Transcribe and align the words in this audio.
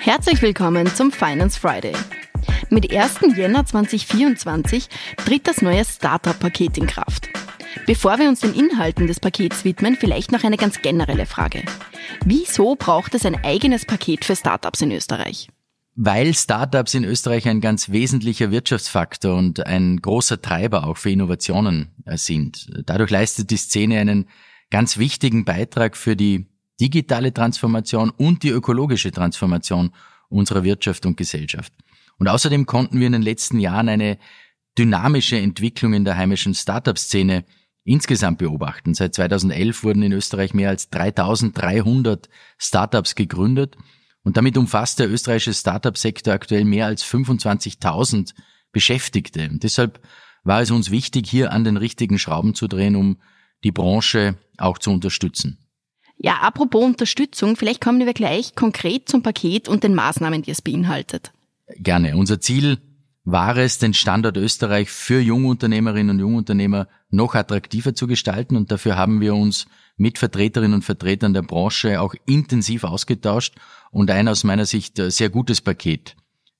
Herzlich 0.00 0.42
willkommen 0.42 0.86
zum 0.94 1.12
Finance 1.12 1.58
Friday. 1.58 1.94
Mit 2.68 2.92
1. 2.92 3.36
Jänner 3.36 3.66
2024 3.66 4.88
tritt 5.24 5.46
das 5.46 5.60
neue 5.62 5.84
Startup-Paket 5.84 6.78
in 6.78 6.86
Kraft. 6.86 7.28
Bevor 7.86 8.18
wir 8.18 8.28
uns 8.28 8.40
den 8.40 8.54
Inhalten 8.54 9.06
des 9.06 9.20
Pakets 9.20 9.64
widmen, 9.64 9.96
vielleicht 9.96 10.32
noch 10.32 10.44
eine 10.44 10.56
ganz 10.56 10.80
generelle 10.80 11.26
Frage. 11.26 11.62
Wieso 12.24 12.76
braucht 12.76 13.14
es 13.14 13.24
ein 13.24 13.44
eigenes 13.44 13.84
Paket 13.84 14.24
für 14.24 14.36
Startups 14.36 14.80
in 14.80 14.92
Österreich? 14.92 15.48
Weil 16.02 16.32
Startups 16.32 16.94
in 16.94 17.04
Österreich 17.04 17.46
ein 17.46 17.60
ganz 17.60 17.90
wesentlicher 17.90 18.50
Wirtschaftsfaktor 18.50 19.36
und 19.36 19.66
ein 19.66 19.98
großer 19.98 20.40
Treiber 20.40 20.86
auch 20.86 20.96
für 20.96 21.10
Innovationen 21.10 21.90
äh, 22.06 22.16
sind. 22.16 22.70
Dadurch 22.86 23.10
leistet 23.10 23.50
die 23.50 23.58
Szene 23.58 23.98
einen 23.98 24.26
ganz 24.70 24.96
wichtigen 24.96 25.44
Beitrag 25.44 25.98
für 25.98 26.16
die 26.16 26.46
digitale 26.80 27.34
Transformation 27.34 28.08
und 28.08 28.44
die 28.44 28.48
ökologische 28.48 29.10
Transformation 29.10 29.92
unserer 30.30 30.64
Wirtschaft 30.64 31.04
und 31.04 31.18
Gesellschaft. 31.18 31.70
Und 32.16 32.28
außerdem 32.28 32.64
konnten 32.64 32.98
wir 32.98 33.06
in 33.06 33.12
den 33.12 33.20
letzten 33.20 33.58
Jahren 33.58 33.90
eine 33.90 34.16
dynamische 34.78 35.36
Entwicklung 35.36 35.92
in 35.92 36.06
der 36.06 36.16
heimischen 36.16 36.54
Startup-Szene 36.54 37.44
insgesamt 37.84 38.38
beobachten. 38.38 38.94
Seit 38.94 39.12
2011 39.16 39.84
wurden 39.84 40.02
in 40.02 40.12
Österreich 40.12 40.54
mehr 40.54 40.70
als 40.70 40.88
3300 40.88 42.30
Startups 42.56 43.14
gegründet 43.14 43.76
und 44.22 44.36
damit 44.36 44.56
umfasst 44.56 44.98
der 44.98 45.10
österreichische 45.10 45.54
Startup-Sektor 45.54 46.34
aktuell 46.34 46.64
mehr 46.64 46.86
als 46.86 47.04
25.000 47.04 48.34
Beschäftigte. 48.72 49.48
Und 49.48 49.62
deshalb 49.62 50.00
war 50.44 50.60
es 50.60 50.70
uns 50.70 50.90
wichtig, 50.90 51.28
hier 51.28 51.52
an 51.52 51.64
den 51.64 51.76
richtigen 51.76 52.18
Schrauben 52.18 52.54
zu 52.54 52.66
drehen, 52.66 52.96
um 52.96 53.18
die 53.64 53.72
Branche 53.72 54.36
auch 54.58 54.78
zu 54.78 54.90
unterstützen. 54.90 55.58
Ja, 56.16 56.36
apropos 56.40 56.84
Unterstützung, 56.84 57.56
vielleicht 57.56 57.80
kommen 57.80 58.04
wir 58.04 58.12
gleich 58.12 58.54
konkret 58.54 59.08
zum 59.08 59.22
Paket 59.22 59.68
und 59.68 59.84
den 59.84 59.94
Maßnahmen, 59.94 60.42
die 60.42 60.50
es 60.50 60.60
beinhaltet. 60.60 61.32
Gerne. 61.76 62.16
Unser 62.16 62.40
Ziel 62.40 62.78
war 63.32 63.56
es, 63.56 63.78
den 63.78 63.94
Standort 63.94 64.36
Österreich 64.36 64.90
für 64.90 65.20
Jungunternehmerinnen 65.20 66.16
und 66.16 66.20
Jungunternehmer 66.20 66.88
noch 67.10 67.34
attraktiver 67.34 67.94
zu 67.94 68.06
gestalten 68.06 68.56
und 68.56 68.70
dafür 68.70 68.96
haben 68.96 69.20
wir 69.20 69.34
uns 69.34 69.66
mit 69.96 70.18
Vertreterinnen 70.18 70.74
und 70.74 70.84
Vertretern 70.84 71.34
der 71.34 71.42
Branche 71.42 72.00
auch 72.00 72.14
intensiv 72.26 72.84
ausgetauscht 72.84 73.54
und 73.90 74.10
ein 74.10 74.28
aus 74.28 74.44
meiner 74.44 74.66
Sicht 74.66 74.96
sehr 74.96 75.28
gutes 75.28 75.60
Paket 75.60 76.16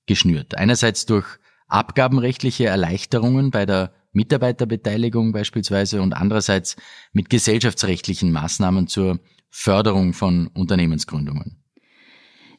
geschnürt. 0.06 0.56
Einerseits 0.56 1.06
durch 1.06 1.26
abgabenrechtliche 1.68 2.66
Erleichterungen 2.66 3.50
bei 3.50 3.64
der 3.64 3.92
Mitarbeiterbeteiligung 4.12 5.32
beispielsweise 5.32 6.02
und 6.02 6.12
andererseits 6.12 6.76
mit 7.12 7.30
gesellschaftsrechtlichen 7.30 8.32
Maßnahmen 8.32 8.88
zur 8.88 9.20
Förderung 9.50 10.12
von 10.12 10.48
Unternehmensgründungen. 10.48 11.59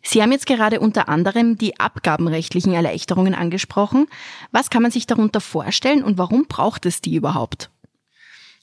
Sie 0.03 0.21
haben 0.21 0.31
jetzt 0.31 0.45
gerade 0.45 0.79
unter 0.79 1.09
anderem 1.09 1.57
die 1.57 1.79
abgabenrechtlichen 1.79 2.73
Erleichterungen 2.73 3.35
angesprochen. 3.35 4.07
Was 4.51 4.69
kann 4.69 4.81
man 4.81 4.91
sich 4.91 5.07
darunter 5.07 5.41
vorstellen 5.41 6.03
und 6.03 6.17
warum 6.17 6.45
braucht 6.47 6.85
es 6.85 7.01
die 7.01 7.15
überhaupt? 7.15 7.69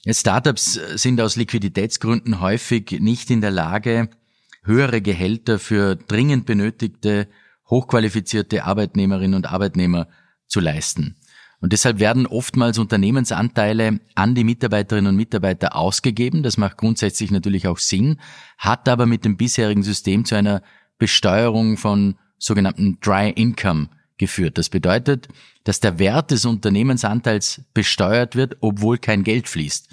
Startups 0.07 0.81
sind 0.95 1.21
aus 1.21 1.37
Liquiditätsgründen 1.37 2.41
häufig 2.41 2.99
nicht 3.01 3.31
in 3.31 3.41
der 3.41 3.51
Lage, 3.51 4.09
höhere 4.63 5.01
Gehälter 5.01 5.59
für 5.59 5.97
dringend 5.97 6.47
benötigte, 6.47 7.29
hochqualifizierte 7.69 8.65
Arbeitnehmerinnen 8.65 9.35
und 9.35 9.51
Arbeitnehmer 9.51 10.09
zu 10.47 10.61
leisten. 10.61 11.17
Und 11.61 11.73
deshalb 11.73 11.99
werden 11.99 12.27
oftmals 12.27 12.79
Unternehmensanteile 12.79 13.99
an 14.15 14.35
die 14.37 14.45
Mitarbeiterinnen 14.45 15.11
und 15.11 15.17
Mitarbeiter 15.17 15.75
ausgegeben. 15.75 16.45
Das 16.45 16.57
macht 16.57 16.77
grundsätzlich 16.77 17.33
natürlich 17.33 17.67
auch 17.67 17.79
Sinn, 17.79 18.21
hat 18.59 18.89
aber 18.89 19.07
mit 19.07 19.25
dem 19.25 19.37
bisherigen 19.37 19.83
System 19.83 20.25
zu 20.25 20.37
einer 20.37 20.63
Besteuerung 20.99 21.77
von 21.77 22.17
sogenannten 22.39 22.99
Dry 23.01 23.31
Income 23.31 23.89
geführt. 24.17 24.59
Das 24.59 24.69
bedeutet, 24.69 25.29
dass 25.65 25.81
der 25.81 25.99
Wert 25.99 26.31
des 26.31 26.45
Unternehmensanteils 26.45 27.63
besteuert 27.73 28.37
wird, 28.37 28.57
obwohl 28.61 28.99
kein 28.99 29.25
Geld 29.25 29.49
fließt. 29.49 29.89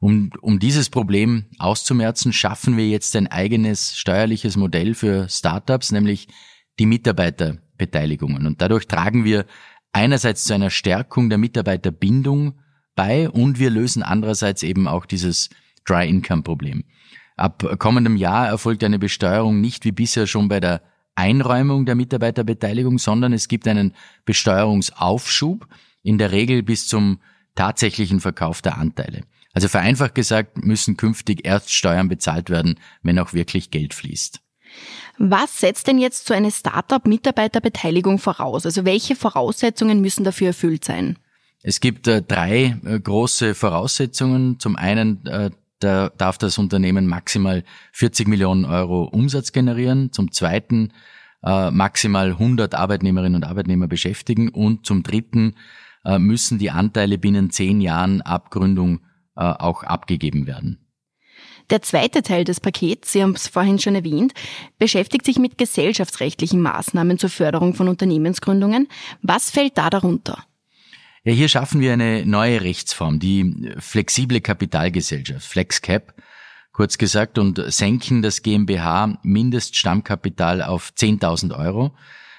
Um, 0.00 0.30
um 0.42 0.58
dieses 0.58 0.90
Problem 0.90 1.46
auszumerzen, 1.58 2.32
schaffen 2.32 2.76
wir 2.76 2.88
jetzt 2.88 3.16
ein 3.16 3.26
eigenes 3.26 3.96
steuerliches 3.96 4.56
Modell 4.56 4.94
für 4.94 5.28
Startups, 5.28 5.92
nämlich 5.92 6.28
die 6.78 6.86
Mitarbeiterbeteiligungen. 6.86 8.46
Und 8.46 8.60
dadurch 8.60 8.86
tragen 8.86 9.24
wir 9.24 9.46
einerseits 9.92 10.44
zu 10.44 10.54
einer 10.54 10.70
Stärkung 10.70 11.28
der 11.30 11.38
Mitarbeiterbindung 11.38 12.58
bei 12.94 13.30
und 13.30 13.58
wir 13.58 13.70
lösen 13.70 14.02
andererseits 14.02 14.62
eben 14.62 14.86
auch 14.88 15.06
dieses 15.06 15.50
Dry 15.86 16.08
Income 16.08 16.42
Problem. 16.42 16.84
Ab 17.36 17.64
kommendem 17.78 18.16
Jahr 18.16 18.46
erfolgt 18.46 18.84
eine 18.84 18.98
Besteuerung 18.98 19.60
nicht 19.60 19.84
wie 19.84 19.92
bisher 19.92 20.26
schon 20.26 20.48
bei 20.48 20.60
der 20.60 20.82
Einräumung 21.16 21.86
der 21.86 21.94
Mitarbeiterbeteiligung, 21.94 22.98
sondern 22.98 23.32
es 23.32 23.48
gibt 23.48 23.68
einen 23.68 23.94
Besteuerungsaufschub, 24.24 25.66
in 26.02 26.18
der 26.18 26.32
Regel 26.32 26.62
bis 26.62 26.86
zum 26.86 27.20
tatsächlichen 27.54 28.20
Verkauf 28.20 28.62
der 28.62 28.78
Anteile. 28.78 29.22
Also 29.52 29.68
vereinfacht 29.68 30.14
gesagt 30.14 30.64
müssen 30.64 30.96
künftig 30.96 31.46
erst 31.46 31.72
Steuern 31.72 32.08
bezahlt 32.08 32.50
werden, 32.50 32.78
wenn 33.02 33.18
auch 33.18 33.32
wirklich 33.32 33.70
Geld 33.70 33.94
fließt. 33.94 34.40
Was 35.18 35.60
setzt 35.60 35.86
denn 35.86 35.98
jetzt 35.98 36.26
so 36.26 36.34
eine 36.34 36.50
Startup-Mitarbeiterbeteiligung 36.50 38.18
voraus? 38.18 38.66
Also 38.66 38.84
welche 38.84 39.14
Voraussetzungen 39.14 40.00
müssen 40.00 40.24
dafür 40.24 40.48
erfüllt 40.48 40.84
sein? 40.84 41.16
Es 41.62 41.80
gibt 41.80 42.08
äh, 42.08 42.20
drei 42.20 42.76
äh, 42.84 42.98
große 42.98 43.54
Voraussetzungen. 43.54 44.58
Zum 44.58 44.74
einen 44.74 45.24
äh, 45.26 45.50
da 45.80 46.10
darf 46.10 46.38
das 46.38 46.58
Unternehmen 46.58 47.06
maximal 47.06 47.64
40 47.92 48.28
Millionen 48.28 48.64
Euro 48.64 49.04
Umsatz 49.04 49.52
generieren. 49.52 50.12
Zum 50.12 50.32
Zweiten 50.32 50.92
äh, 51.44 51.70
maximal 51.70 52.30
100 52.30 52.74
Arbeitnehmerinnen 52.74 53.36
und 53.36 53.44
Arbeitnehmer 53.44 53.86
beschäftigen. 53.86 54.48
Und 54.48 54.86
zum 54.86 55.02
Dritten 55.02 55.56
äh, 56.04 56.18
müssen 56.18 56.58
die 56.58 56.70
Anteile 56.70 57.18
binnen 57.18 57.50
zehn 57.50 57.80
Jahren 57.80 58.22
Abgründung 58.22 59.00
äh, 59.36 59.42
auch 59.42 59.82
abgegeben 59.82 60.46
werden. 60.46 60.78
Der 61.70 61.80
zweite 61.80 62.22
Teil 62.22 62.44
des 62.44 62.60
Pakets, 62.60 63.12
Sie 63.12 63.22
haben 63.22 63.34
es 63.34 63.48
vorhin 63.48 63.78
schon 63.78 63.94
erwähnt, 63.94 64.34
beschäftigt 64.78 65.24
sich 65.24 65.38
mit 65.38 65.56
gesellschaftsrechtlichen 65.56 66.60
Maßnahmen 66.60 67.18
zur 67.18 67.30
Förderung 67.30 67.74
von 67.74 67.88
Unternehmensgründungen. 67.88 68.86
Was 69.22 69.50
fällt 69.50 69.78
da 69.78 69.88
darunter? 69.88 70.44
Ja, 71.26 71.32
hier 71.32 71.48
schaffen 71.48 71.80
wir 71.80 71.94
eine 71.94 72.26
neue 72.26 72.60
Rechtsform, 72.60 73.18
die 73.18 73.72
flexible 73.78 74.42
Kapitalgesellschaft, 74.42 75.46
FlexCap, 75.46 76.12
kurz 76.70 76.98
gesagt, 76.98 77.38
und 77.38 77.58
senken 77.72 78.20
das 78.20 78.42
GmbH 78.42 79.18
Mindeststammkapital 79.22 80.60
auf 80.60 80.92
10.000 80.94 81.58
Euro. 81.58 81.96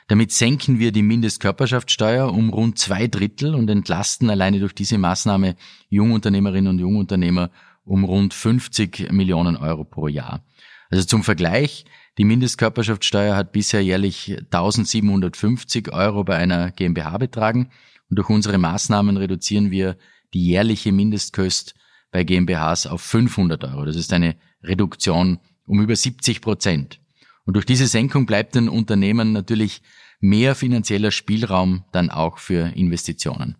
Damit 0.08 0.32
senken 0.32 0.78
wir 0.78 0.92
die 0.92 1.02
Mindestkörperschaftssteuer 1.02 2.32
um 2.32 2.52
rund 2.52 2.78
zwei 2.78 3.08
Drittel 3.08 3.56
und 3.56 3.72
entlasten 3.72 4.30
alleine 4.30 4.60
durch 4.60 4.76
diese 4.76 5.00
Maßnahme 5.00 5.56
Jungunternehmerinnen 5.90 6.70
und 6.70 6.78
Jungunternehmer 6.78 7.50
um 7.86 8.04
rund 8.04 8.36
50 8.36 9.12
Millionen 9.12 9.58
Euro 9.58 9.84
pro 9.84 10.08
Jahr. 10.08 10.46
Also 10.92 11.06
zum 11.06 11.24
Vergleich, 11.24 11.86
die 12.20 12.24
Mindestkörperschaftssteuer 12.24 13.36
hat 13.36 13.52
bisher 13.52 13.82
jährlich 13.84 14.38
1750 14.52 15.92
Euro 15.92 16.24
bei 16.24 16.36
einer 16.36 16.70
GmbH 16.70 17.18
betragen 17.18 17.72
und 18.10 18.18
durch 18.18 18.30
unsere 18.30 18.58
Maßnahmen 18.58 19.18
reduzieren 19.18 19.72
wir 19.72 19.98
die 20.34 20.46
jährliche 20.46 20.92
Mindestkost 20.92 21.76
bei 22.12 22.24
GmbHs 22.24 22.88
auf 22.88 23.02
500 23.02 23.64
Euro. 23.64 23.86
Das 23.86 23.96
ist 23.96 24.14
eine 24.14 24.36
Reduktion 24.64 25.40
um 25.66 25.82
über 25.82 25.96
70 25.96 26.42
Prozent. 26.42 27.00
Und 27.46 27.56
durch 27.56 27.66
diese 27.66 27.88
Senkung 27.88 28.26
bleibt 28.26 28.56
den 28.56 28.70
Unternehmen 28.70 29.32
natürlich 29.32 29.82
mehr 30.20 30.56
finanzieller 30.56 31.12
Spielraum 31.12 31.86
dann 31.92 32.10
auch 32.10 32.38
für 32.38 32.76
Investitionen. 32.76 33.58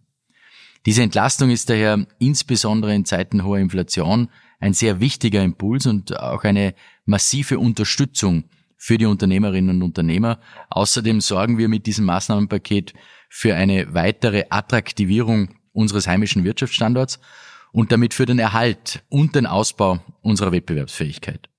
Diese 0.86 1.02
Entlastung 1.02 1.50
ist 1.50 1.70
daher 1.70 2.06
insbesondere 2.20 2.94
in 2.94 3.06
Zeiten 3.06 3.44
hoher 3.44 3.60
Inflation 3.60 4.30
ein 4.60 4.74
sehr 4.74 5.00
wichtiger 5.00 5.44
Impuls 5.44 5.86
und 5.86 6.20
auch 6.20 6.44
eine 6.44 6.76
massive 7.06 7.60
Unterstützung 7.60 8.46
für 8.78 8.98
die 8.98 9.06
Unternehmerinnen 9.06 9.78
und 9.78 9.84
Unternehmer. 9.84 10.40
Außerdem 10.70 11.22
sorgen 11.22 11.58
wir 11.58 11.68
mit 11.68 11.88
diesem 11.88 12.06
Maßnahmenpaket 12.06 12.94
für 13.38 13.54
eine 13.54 13.94
weitere 13.94 14.46
Attraktivierung 14.50 15.50
unseres 15.74 16.08
heimischen 16.08 16.46
Wirtschaftsstandorts 16.46 17.20
und 17.74 17.92
damit 17.92 18.14
für 18.14 18.26
den 18.26 18.40
Erhalt 18.40 19.04
und 19.10 19.36
den 19.36 19.46
Ausbau 19.46 20.00
unserer 20.22 20.54
Wettbewerbsfähigkeit. 20.54 21.50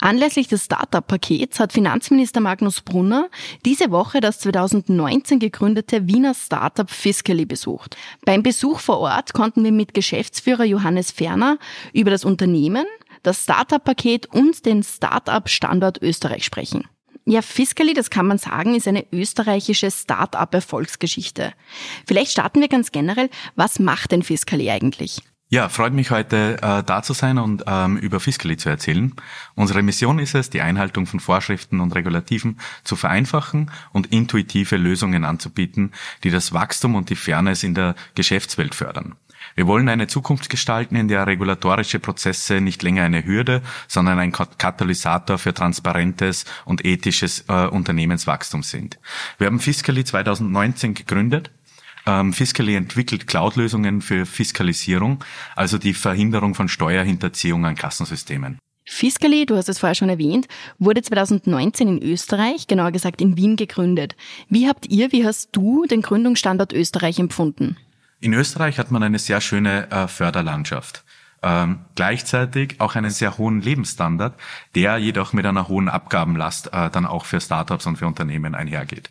Anlässlich 0.00 0.46
des 0.46 0.64
Startup-Pakets 0.64 1.58
hat 1.58 1.72
Finanzminister 1.72 2.40
Magnus 2.40 2.82
Brunner 2.82 3.28
diese 3.64 3.90
Woche 3.90 4.20
das 4.20 4.38
2019 4.38 5.40
gegründete 5.40 6.06
Wiener 6.06 6.34
Startup 6.34 6.88
Fiscally 6.88 7.46
besucht. 7.46 7.96
Beim 8.24 8.44
Besuch 8.44 8.78
vor 8.78 9.00
Ort 9.00 9.32
konnten 9.32 9.64
wir 9.64 9.72
mit 9.72 9.92
Geschäftsführer 9.92 10.62
Johannes 10.62 11.10
Ferner 11.10 11.58
über 11.94 12.12
das 12.12 12.24
Unternehmen, 12.24 12.86
das 13.24 13.42
Startup-Paket 13.42 14.26
und 14.26 14.64
den 14.64 14.84
Startup-Standort 14.84 16.00
Österreich 16.00 16.44
sprechen. 16.44 16.84
Ja, 17.28 17.42
Fiscally, 17.42 17.92
das 17.92 18.08
kann 18.08 18.28
man 18.28 18.38
sagen, 18.38 18.76
ist 18.76 18.86
eine 18.86 19.04
österreichische 19.12 19.90
Start-up-Erfolgsgeschichte. 19.90 21.52
Vielleicht 22.06 22.30
starten 22.30 22.60
wir 22.60 22.68
ganz 22.68 22.92
generell, 22.92 23.30
was 23.56 23.80
macht 23.80 24.12
denn 24.12 24.22
Fiscally 24.22 24.70
eigentlich? 24.70 25.22
Ja, 25.48 25.68
freut 25.68 25.92
mich 25.92 26.12
heute 26.12 26.58
äh, 26.62 26.84
da 26.84 27.02
zu 27.02 27.12
sein 27.12 27.38
und 27.38 27.64
ähm, 27.66 27.96
über 27.96 28.20
Fiscally 28.20 28.56
zu 28.56 28.68
erzählen. 28.68 29.12
Unsere 29.56 29.82
Mission 29.82 30.20
ist 30.20 30.36
es, 30.36 30.50
die 30.50 30.60
Einhaltung 30.60 31.06
von 31.06 31.18
Vorschriften 31.18 31.80
und 31.80 31.94
Regulativen 31.96 32.60
zu 32.84 32.94
vereinfachen 32.94 33.72
und 33.92 34.12
intuitive 34.12 34.76
Lösungen 34.76 35.24
anzubieten, 35.24 35.92
die 36.22 36.30
das 36.30 36.52
Wachstum 36.52 36.94
und 36.94 37.10
die 37.10 37.16
Fairness 37.16 37.64
in 37.64 37.74
der 37.74 37.96
Geschäftswelt 38.14 38.74
fördern. 38.74 39.16
Wir 39.54 39.66
wollen 39.66 39.88
eine 39.88 40.06
Zukunft 40.06 40.50
gestalten, 40.50 40.96
in 40.96 41.08
der 41.08 41.26
regulatorische 41.26 41.98
Prozesse 41.98 42.60
nicht 42.60 42.82
länger 42.82 43.04
eine 43.04 43.24
Hürde, 43.24 43.62
sondern 43.88 44.18
ein 44.18 44.32
Katalysator 44.32 45.38
für 45.38 45.54
transparentes 45.54 46.44
und 46.64 46.84
ethisches 46.84 47.44
äh, 47.48 47.66
Unternehmenswachstum 47.66 48.62
sind. 48.62 48.98
Wir 49.38 49.46
haben 49.46 49.60
Fiscally 49.60 50.04
2019 50.04 50.94
gegründet 50.94 51.50
ähm, 52.06 52.32
Fiscally 52.32 52.76
entwickelt 52.76 53.26
Cloud-Lösungen 53.26 54.00
für 54.00 54.26
Fiskalisierung, 54.26 55.24
also 55.56 55.76
die 55.76 55.92
Verhinderung 55.92 56.54
von 56.54 56.68
Steuerhinterziehung 56.68 57.66
an 57.66 57.74
Kassensystemen. 57.74 58.58
Fiscally, 58.88 59.46
du 59.46 59.56
hast 59.56 59.68
es 59.68 59.80
vorher 59.80 59.96
schon 59.96 60.08
erwähnt, 60.08 60.46
wurde 60.78 61.02
2019 61.02 61.88
in 61.88 62.02
Österreich, 62.02 62.68
genauer 62.68 62.92
gesagt 62.92 63.20
in 63.20 63.36
Wien 63.36 63.56
gegründet. 63.56 64.14
Wie 64.48 64.68
habt 64.68 64.86
ihr, 64.86 65.10
wie 65.10 65.26
hast 65.26 65.48
du 65.50 65.86
den 65.86 66.02
Gründungsstandort 66.02 66.72
Österreich 66.72 67.18
empfunden? 67.18 67.76
In 68.20 68.32
Österreich 68.32 68.78
hat 68.78 68.90
man 68.90 69.02
eine 69.02 69.18
sehr 69.18 69.40
schöne 69.40 69.90
äh, 69.90 70.08
Förderlandschaft. 70.08 71.04
Ähm, 71.42 71.80
gleichzeitig 71.94 72.80
auch 72.80 72.96
einen 72.96 73.10
sehr 73.10 73.38
hohen 73.38 73.60
Lebensstandard, 73.60 74.34
der 74.74 74.96
jedoch 74.96 75.32
mit 75.32 75.46
einer 75.46 75.68
hohen 75.68 75.88
Abgabenlast 75.88 76.72
äh, 76.72 76.90
dann 76.90 77.06
auch 77.06 77.24
für 77.24 77.40
Startups 77.40 77.86
und 77.86 77.96
für 77.96 78.06
Unternehmen 78.06 78.54
einhergeht. 78.54 79.10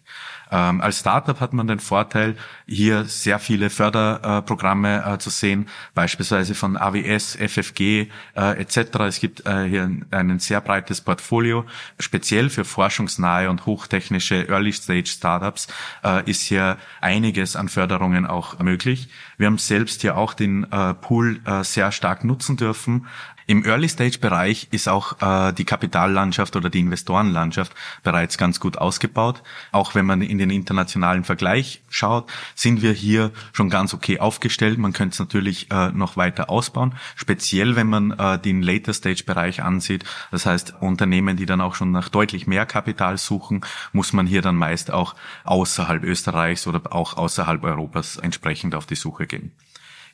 Ähm, 0.51 0.81
als 0.81 1.00
Startup 1.00 1.39
hat 1.39 1.54
man 1.54 1.68
den 1.68 1.80
Vorteil, 1.80 2.36
hier 2.68 3.06
sehr 3.06 3.39
viele 3.39 3.69
Förderprogramme 3.69 5.04
äh, 5.06 5.18
zu 5.18 5.30
sehen, 5.30 5.68
beispielsweise 5.94 6.56
von 6.56 6.77
AWS, 6.77 7.36
FFG 7.36 8.07
äh, 8.36 8.62
etc. 8.62 8.77
Es 9.07 9.19
gibt 9.19 9.45
äh, 9.45 9.68
hier 9.68 9.89
ein 10.12 10.39
sehr 10.39 10.62
breites 10.62 11.01
Portfolio. 11.01 11.66
Speziell 12.00 12.50
für 12.50 12.66
forschungsnahe 12.66 13.50
und 13.50 13.66
hochtechnische 13.66 14.48
Early-Stage-Startups 14.48 15.68
äh, 16.04 16.30
ist 16.30 16.44
hier 16.44 16.77
einiges 17.01 17.56
an 17.56 17.69
Förderungen 17.69 18.25
auch 18.25 18.60
möglich. 18.60 19.10
Wir 19.38 19.48
haben 19.48 19.57
selbst 19.57 20.01
hier 20.01 20.18
auch 20.18 20.33
den 20.33 20.72
äh, 20.72 20.94
Pool 20.94 21.42
äh, 21.45 21.63
sehr 21.63 21.92
stark 21.92 22.14
nutzen 22.23 22.57
dürfen, 22.57 23.06
im 23.47 23.63
Early-Stage-Bereich 23.63 24.69
ist 24.71 24.89
auch 24.89 25.21
äh, 25.21 25.53
die 25.53 25.65
Kapitallandschaft 25.65 26.56
oder 26.56 26.71
die 26.71 26.79
Investorenlandschaft 26.79 27.75
bereits 28.01 28.39
ganz 28.39 28.59
gut 28.59 28.79
ausgebaut. 28.79 29.44
Auch 29.71 29.94
wenn 29.94 30.06
man 30.06 30.23
in 30.23 30.39
den 30.39 30.50
internationalen 30.50 31.23
Vergleich 31.23 31.83
schaut, 31.88 32.31
sind 32.56 32.81
wir 32.81 32.91
hier 32.91 33.31
schon 33.53 33.69
ganz 33.69 33.94
okay 33.94 34.19
aufgestellt. 34.19 34.79
Man 34.79 34.94
könnte 34.94 35.13
es 35.13 35.19
natürlich 35.19 35.69
äh, 35.71 35.91
noch 35.91 36.17
weiter 36.17 36.50
ausbauen, 36.50 36.95
speziell 37.15 37.75
wenn 37.75 37.88
man 37.88 38.12
äh, 38.12 38.39
den 38.39 38.63
Later-Stage-Bereich 38.63 39.62
ansieht. 39.62 40.06
Das 40.31 40.47
heißt, 40.47 40.81
Unternehmen, 40.81 41.38
die 41.38 41.45
dann 41.45 41.62
auch 41.62 41.75
schon 41.75 41.91
nach 41.91 42.09
deutlich 42.09 42.47
mehr 42.47 42.65
Kapital 42.65 43.19
suchen, 43.19 43.62
muss 43.94 44.12
man 44.12 44.25
hier 44.25 44.41
dann 44.41 44.56
meist 44.56 44.89
auch 44.89 45.13
außerhalb 45.44 46.03
Österreichs 46.03 46.65
oder 46.65 46.81
auch 46.91 47.15
außerhalb 47.15 47.63
Europas 47.63 48.17
entsprechend 48.17 48.73
auf 48.73 48.88
die 48.88 48.95
Suche 48.95 49.27
gehen. 49.27 49.51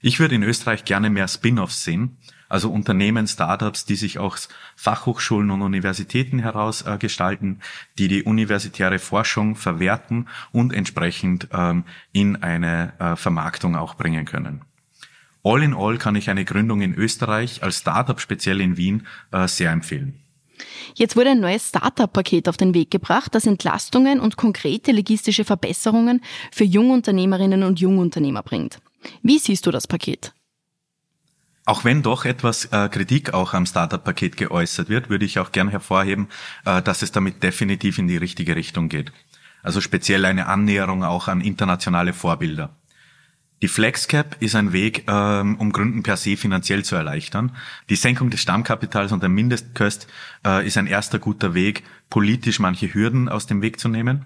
Ich 0.02 0.20
würde 0.20 0.36
in 0.36 0.44
Österreich 0.44 0.86
gerne 0.86 1.10
mehr 1.10 1.28
Spin-offs 1.28 1.84
sehen 1.84 2.18
also 2.52 2.70
Unternehmen, 2.70 3.28
Startups, 3.28 3.86
die 3.86 3.96
sich 3.96 4.20
aus 4.20 4.50
Fachhochschulen 4.76 5.52
und 5.52 5.62
Universitäten 5.62 6.40
heraus 6.40 6.82
äh, 6.82 6.98
gestalten, 6.98 7.62
die 7.98 8.10
die 8.10 8.24
universitäre 8.24 9.00
Forschung 9.00 9.56
verwerten 9.56 10.28
und 10.52 10.74
entsprechend 10.74 11.48
ähm, 11.54 11.86
in 12.12 12.44
eine 12.44 12.94
äh, 13.00 13.16
Vermarktung 13.16 13.78
auch 13.78 13.96
bringen 13.96 14.26
können. 14.26 14.62
All 15.44 15.64
in 15.64 15.74
all 15.74 15.98
kann 15.98 16.16
ich 16.16 16.30
eine 16.30 16.44
Gründung 16.44 16.82
in 16.82 16.94
Österreich 16.94 17.64
als 17.64 17.80
Startup 17.80 18.20
speziell 18.20 18.60
in 18.60 18.76
Wien 18.76 19.08
äh, 19.32 19.48
sehr 19.48 19.72
empfehlen. 19.72 20.20
Jetzt 20.94 21.16
wurde 21.16 21.32
ein 21.32 21.40
neues 21.40 21.70
Startup-Paket 21.70 22.50
auf 22.50 22.58
den 22.58 22.74
Weg 22.76 22.92
gebracht, 22.92 23.34
das 23.34 23.48
Entlastungen 23.48 24.20
und 24.20 24.36
konkrete 24.36 24.92
logistische 24.92 25.46
Verbesserungen 25.46 26.22
für 26.52 26.66
Jungunternehmerinnen 26.66 27.64
und 27.64 27.80
Jungunternehmer 27.80 28.44
bringt. 28.44 28.80
Wie 29.22 29.40
siehst 29.40 29.66
du 29.66 29.72
das 29.72 29.88
Paket? 29.88 30.34
Auch 31.66 31.86
wenn 31.86 32.02
doch 32.02 32.26
etwas 32.26 32.66
äh, 32.66 32.90
Kritik 32.90 33.34
auch 33.34 33.54
am 33.54 33.66
Startup-Paket 33.66 34.36
geäußert 34.36 34.90
wird, 34.90 35.10
würde 35.10 35.26
ich 35.26 35.38
auch 35.38 35.52
gern 35.52 35.70
hervorheben, 35.70 36.28
äh, 36.66 36.82
dass 36.82 37.04
es 37.04 37.12
damit 37.12 37.44
definitiv 37.44 38.00
in 38.00 38.08
die 38.08 38.18
richtige 38.18 38.56
Richtung 38.56 38.90
geht. 38.90 39.12
Also 39.62 39.80
speziell 39.80 40.26
eine 40.26 40.48
Annäherung 40.48 41.04
auch 41.04 41.28
an 41.28 41.40
internationale 41.40 42.14
Vorbilder. 42.14 42.76
Die 43.62 43.68
FlexCap 43.68 44.38
ist 44.40 44.56
ein 44.56 44.74
Weg, 44.74 45.06
ähm, 45.08 45.56
um 45.58 45.72
Gründen 45.72 46.02
per 46.02 46.18
se 46.18 46.36
finanziell 46.36 46.84
zu 46.84 46.96
erleichtern. 46.96 47.56
Die 47.90 47.96
Senkung 47.96 48.32
des 48.32 48.42
Stammkapitals 48.42 49.12
und 49.12 49.22
der 49.22 49.30
Mindestkost 49.30 50.08
äh, 50.44 50.66
ist 50.66 50.78
ein 50.78 50.88
erster 50.88 51.20
guter 51.20 51.54
Weg, 51.54 51.84
politisch 52.10 52.60
manche 52.60 52.92
Hürden 52.92 53.30
aus 53.30 53.46
dem 53.46 53.62
Weg 53.62 53.80
zu 53.80 53.88
nehmen. 53.88 54.26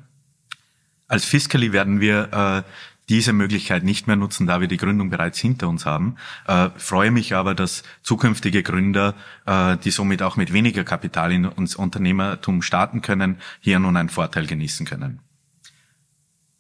Als 1.10 1.26
Fiscally 1.26 1.74
werden 1.74 2.00
wir 2.00 2.64
diese 3.10 3.34
Möglichkeit 3.34 3.84
nicht 3.84 4.08
mehr 4.08 4.16
nutzen, 4.16 4.48
da 4.48 4.62
wir 4.62 4.68
die 4.68 4.78
Gründung 4.78 5.10
bereits 5.10 5.40
hinter 5.40 5.68
uns 5.68 5.86
haben. 5.86 6.16
Äh, 6.48 6.70
freue 6.76 7.12
mich 7.12 7.36
aber, 7.36 7.54
dass 7.56 7.84
zukünftige 8.02 8.64
Gründer, 8.64 9.14
äh, 9.46 9.78
die 9.78 9.92
somit 9.92 10.22
auch 10.22 10.38
mit 10.38 10.54
weniger 10.54 10.84
Kapital 10.84 11.32
in 11.32 11.46
uns 11.46 11.76
Unternehmertum 11.76 12.62
starten 12.62 13.02
können, 13.02 13.38
hier 13.60 13.80
nun 13.80 13.98
einen 13.98 14.10
Vorteil 14.10 14.48
genießen 14.48 14.86
können. 14.86 15.20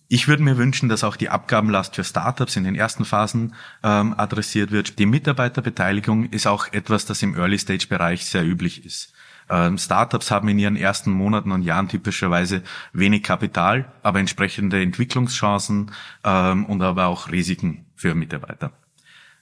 Ich 0.08 0.28
würde 0.28 0.44
mir 0.44 0.58
wünschen, 0.58 0.88
dass 0.88 1.04
auch 1.04 1.16
die 1.16 1.30
Abgabenlast 1.30 1.96
für 1.96 2.04
Startups 2.04 2.56
in 2.56 2.64
den 2.64 2.76
ersten 2.76 3.06
Phasen 3.06 3.56
ähm, 3.84 4.14
adressiert 4.18 4.70
wird. 4.70 5.00
Die 5.00 5.08
Mitarbeiterbeteiligung 5.08 6.30
ist 6.30 6.46
auch 6.46 6.72
etwas, 6.72 7.08
das 7.08 7.24
im 7.24 7.36
Early-Stage-Bereich 7.36 8.24
sehr 8.26 8.46
üblich 8.46 8.86
ist. 8.86 9.14
Ähm, 9.50 9.78
Startups 9.78 10.32
haben 10.32 10.48
in 10.48 10.60
ihren 10.60 10.76
ersten 10.76 11.12
Monaten 11.12 11.52
und 11.52 11.62
Jahren 11.62 11.88
typischerweise 11.88 12.64
wenig 12.94 13.24
Kapital, 13.24 13.92
aber 14.04 14.20
entsprechende 14.20 14.82
Entwicklungschancen 14.82 15.92
ähm, 16.24 16.66
und 16.66 16.82
aber 16.82 17.06
auch 17.08 17.32
Risiken 17.32 17.86
für 17.96 18.16
Mitarbeiter. 18.16 18.72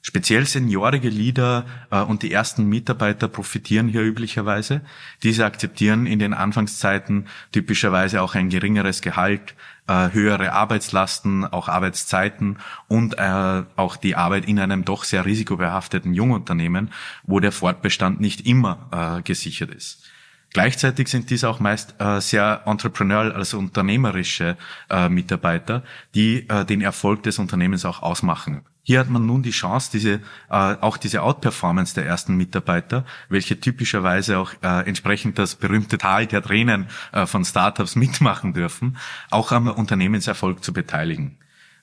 Speziell 0.06 0.46
seniorige 0.46 1.08
Leader 1.08 1.66
äh, 1.90 2.02
und 2.02 2.24
die 2.24 2.34
ersten 2.34 2.68
Mitarbeiter 2.68 3.30
profitieren 3.30 3.88
hier 3.88 4.02
üblicherweise. 4.02 4.82
Diese 5.24 5.46
akzeptieren 5.46 6.08
in 6.08 6.20
den 6.20 6.34
Anfangszeiten 6.34 7.28
typischerweise 7.54 8.22
auch 8.22 8.36
ein 8.36 8.50
geringeres 8.50 9.02
Gehalt, 9.02 9.56
äh, 9.88 10.12
höhere 10.12 10.52
Arbeitslasten, 10.52 11.46
auch 11.46 11.70
Arbeitszeiten 11.70 12.58
und 12.90 13.18
äh, 13.18 13.64
auch 13.78 13.96
die 13.96 14.18
Arbeit 14.18 14.46
in 14.46 14.60
einem 14.60 14.84
doch 14.84 15.06
sehr 15.06 15.26
risikobehafteten 15.26 16.14
Jungunternehmen, 16.14 16.92
wo 17.24 17.40
der 17.40 17.54
Fortbestand 17.54 18.20
nicht 18.20 18.46
immer 18.46 18.90
äh, 18.92 19.22
gesichert 19.22 19.72
ist. 19.72 20.04
Gleichzeitig 20.54 21.08
sind 21.08 21.32
dies 21.32 21.44
auch 21.44 21.60
meist 21.60 21.96
äh, 22.00 22.22
sehr 22.22 22.62
entrepreneurial, 22.66 23.32
also 23.32 23.58
unternehmerische 23.58 24.56
äh, 24.90 25.10
Mitarbeiter, 25.10 25.84
die 26.14 26.48
äh, 26.48 26.64
den 26.64 26.82
Erfolg 26.82 27.24
des 27.24 27.40
Unternehmens 27.40 27.86
auch 27.86 28.04
ausmachen. 28.04 28.62
Hier 28.86 29.00
hat 29.00 29.10
man 29.10 29.26
nun 29.26 29.42
die 29.42 29.52
Chance, 29.52 29.90
diese, 29.92 30.16
äh, 30.16 30.20
auch 30.50 30.98
diese 30.98 31.24
Outperformance 31.24 31.96
der 31.96 32.06
ersten 32.06 32.36
Mitarbeiter, 32.36 33.06
welche 33.30 33.60
typischerweise 33.60 34.38
auch 34.38 34.52
äh, 34.62 34.88
entsprechend 34.88 35.40
das 35.40 35.56
berühmte 35.56 35.98
Tal 35.98 36.28
der 36.28 36.44
Tränen 36.44 36.88
äh, 37.14 37.26
von 37.26 37.46
Startups 37.46 37.96
mitmachen 37.96 38.54
dürfen, 38.54 38.98
auch 39.32 39.52
am 39.54 39.68
Unternehmenserfolg 39.70 40.64
zu 40.64 40.72
beteiligen. 40.72 41.38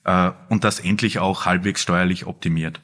Äh, 0.05 0.31
und 0.47 0.63
das 0.63 0.79
endlich 0.79 1.19
auch 1.19 1.45
halbwegs 1.45 1.81
steuerlich 1.81 2.25
optimiert. 2.25 2.79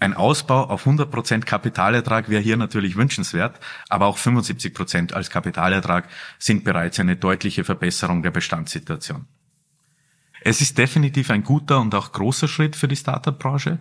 Ein 0.00 0.14
Ausbau 0.14 0.64
auf 0.64 0.86
100% 0.86 1.44
Kapitalertrag 1.44 2.30
wäre 2.30 2.42
hier 2.42 2.56
natürlich 2.56 2.96
wünschenswert, 2.96 3.60
aber 3.90 4.06
auch 4.06 4.16
75% 4.16 5.12
als 5.12 5.28
Kapitalertrag 5.28 6.08
sind 6.38 6.64
bereits 6.64 6.98
eine 6.98 7.16
deutliche 7.16 7.64
Verbesserung 7.64 8.22
der 8.22 8.30
Bestandssituation. 8.30 9.26
Es 10.42 10.62
ist 10.62 10.78
definitiv 10.78 11.30
ein 11.30 11.44
guter 11.44 11.80
und 11.80 11.94
auch 11.94 12.12
großer 12.12 12.48
Schritt 12.48 12.76
für 12.76 12.88
die 12.88 12.96
Startup-Branche. 12.96 13.78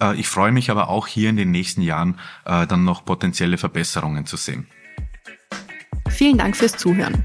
Äh, 0.00 0.16
ich 0.16 0.26
freue 0.26 0.50
mich 0.50 0.72
aber 0.72 0.88
auch 0.88 1.06
hier 1.06 1.30
in 1.30 1.36
den 1.36 1.52
nächsten 1.52 1.82
Jahren 1.82 2.18
äh, 2.44 2.66
dann 2.66 2.84
noch 2.84 3.04
potenzielle 3.04 3.56
Verbesserungen 3.56 4.26
zu 4.26 4.36
sehen. 4.36 4.66
Vielen 6.08 6.38
Dank 6.38 6.56
fürs 6.56 6.72
Zuhören. 6.72 7.24